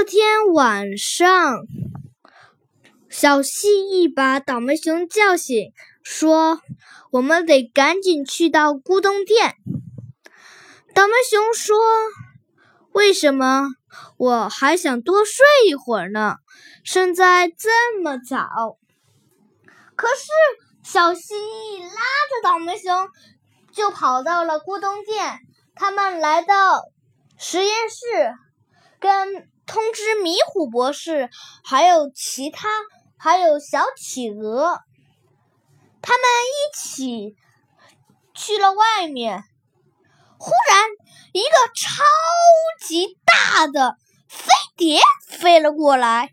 [0.00, 1.66] 这天晚上，
[3.10, 5.72] 小蜥蜴把倒霉熊叫醒，
[6.04, 6.62] 说
[7.10, 9.56] ：“我们得赶紧去到咕咚店。”
[10.94, 11.76] 倒霉熊说
[12.94, 13.70] ：“为什么？
[14.18, 16.36] 我还想多睡一会儿呢。
[16.84, 18.78] 现在这么早。”
[19.96, 23.08] 可是小蜥蜴拉着倒霉熊
[23.72, 25.40] 就跑到了咕咚店。
[25.74, 26.82] 他们来到
[27.36, 28.32] 实验室，
[29.00, 31.28] 跟通知迷糊博士，
[31.62, 32.68] 还有其他，
[33.18, 34.80] 还有小企鹅，
[36.00, 37.36] 他们一起
[38.34, 39.44] 去了外面。
[40.38, 40.84] 忽然，
[41.32, 42.02] 一个超
[42.86, 43.96] 级大的
[44.28, 46.32] 飞碟飞了过来。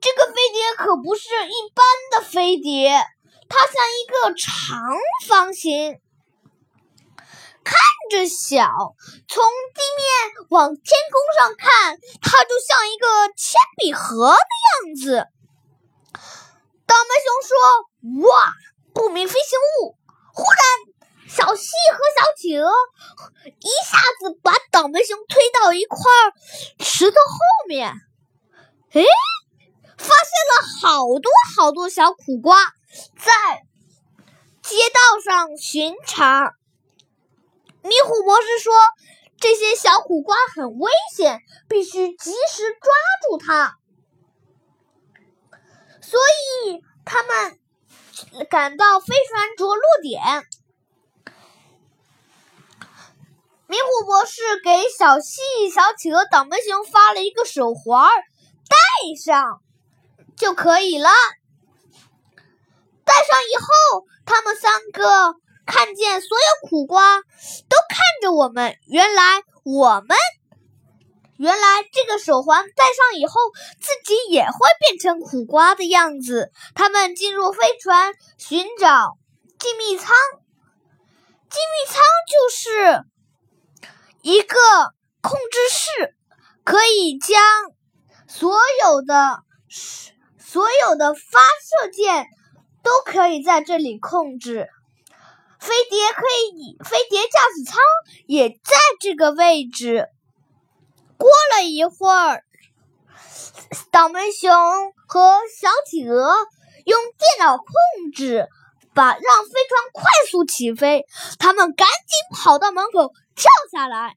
[0.00, 3.04] 这个飞碟可不是一般的飞碟，
[3.48, 4.80] 它像一个长
[5.26, 6.00] 方形。
[8.08, 8.66] 着小，
[9.28, 9.42] 从
[9.74, 15.26] 地面往天空上看，它就像一个铅笔盒的样子。
[16.86, 17.56] 倒霉熊说
[18.28, 18.52] ：“哇，
[18.94, 19.96] 不明飞行物！”
[20.34, 22.70] 忽然，小溪和小企鹅
[23.44, 26.00] 一下子把倒霉熊推到一块
[26.80, 27.92] 石头后面。
[28.92, 29.02] 哎，
[29.98, 32.56] 发现了好多好多小苦瓜
[33.18, 33.62] 在
[34.62, 36.54] 街道上巡查。
[37.82, 38.72] 迷糊博士说
[39.40, 43.76] ：“这些小苦瓜很危险，必须及时抓住它。”
[46.02, 46.18] 所
[46.66, 47.58] 以他们
[48.50, 50.20] 赶到飞船着陆点。
[53.66, 58.10] 迷糊博士给小蜥蜴、小企鹅、倒霉熊发了一个手环，
[58.68, 58.76] 戴
[59.24, 59.60] 上
[60.36, 61.10] 就可以了。
[63.04, 65.36] 戴上以后，他们三个。
[65.70, 67.20] 看见所有苦瓜
[67.88, 70.16] 看着我们，原来我们
[71.38, 73.34] 原来这个手环戴上以后，
[73.80, 76.50] 自己也会变成苦瓜的样子。
[76.74, 79.16] 他们进入飞船寻找
[79.58, 80.14] 机密舱，
[81.48, 83.04] 机密舱就是
[84.22, 84.56] 一个
[85.20, 86.14] 控制室，
[86.64, 87.40] 可以将
[88.28, 89.38] 所有的
[90.38, 92.26] 所有的发射键
[92.82, 94.68] 都可以在这里控制。
[95.58, 96.22] 飞碟可
[96.54, 97.80] 以，飞碟驾驶舱
[98.26, 100.08] 也在这个位置。
[101.16, 102.44] 过了一会儿，
[103.90, 104.50] 倒霉熊
[105.08, 106.32] 和小企鹅
[106.84, 107.66] 用电脑控
[108.14, 108.46] 制，
[108.94, 111.06] 把让飞船快速起飞。
[111.38, 114.16] 他们赶紧跑到门口跳下来。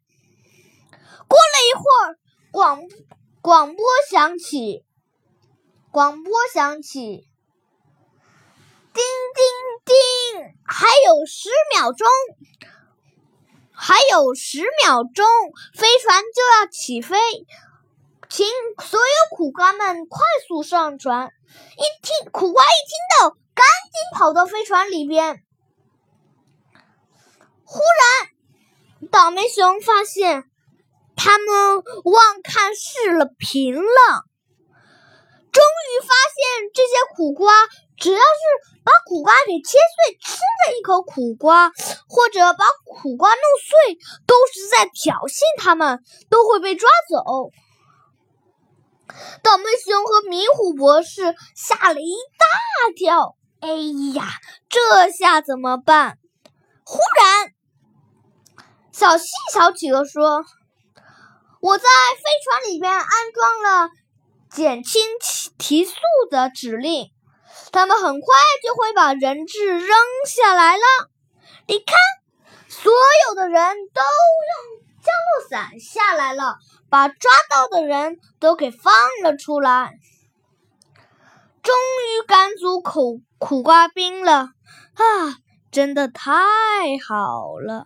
[1.28, 2.18] 过了一会儿，
[2.52, 2.84] 广
[3.42, 4.86] 广播响起，
[5.90, 7.28] 广播响起。
[8.94, 9.04] 叮
[9.36, 9.44] 叮
[9.86, 10.56] 叮！
[10.66, 12.08] 还有十秒钟，
[13.72, 15.26] 还有十秒钟，
[15.76, 17.18] 飞船就要起飞，
[18.30, 18.46] 请
[18.84, 21.30] 所有苦瓜们快速上船。
[21.78, 25.44] 一听苦瓜一听到，赶紧跑到飞船里边。
[27.64, 30.44] 忽然，倒霉熊发现
[31.16, 31.48] 他们
[32.04, 34.26] 忘看视了频了，
[35.52, 37.54] 终于发现这些苦瓜。
[38.02, 41.70] 只要是把苦瓜给切碎，吃了一口苦瓜，
[42.10, 47.52] 或者把苦瓜弄碎，都是在挑衅他们，都会被抓走。
[49.44, 53.36] 倒霉熊和迷糊博士吓了一大跳。
[53.60, 53.68] 哎
[54.16, 54.26] 呀，
[54.68, 56.18] 这下怎么办？
[56.84, 57.54] 忽然，
[58.92, 60.44] 小细小企鹅说
[61.62, 63.90] ：“我在飞船里边安装了
[64.50, 65.94] 减轻提提速
[66.32, 67.12] 的指令。”
[67.72, 69.98] 他们很快就会把人质扔
[70.28, 70.84] 下来了。
[71.68, 71.98] 你看，
[72.68, 72.92] 所
[73.28, 76.58] 有的人都用降落伞下来了，
[76.90, 79.94] 把抓到的人都给放了出来。
[81.64, 84.50] 终于赶走苦苦瓜兵了
[84.96, 85.38] 啊！
[85.72, 86.32] 真的太
[87.08, 87.86] 好了。